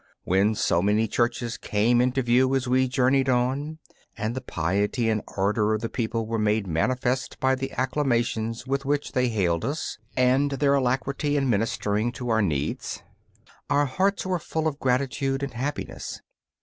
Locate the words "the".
4.33-4.41, 5.81-5.89, 7.53-7.69